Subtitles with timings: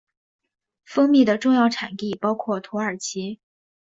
[0.83, 3.39] 蜂蜜的重要产地包括土耳其。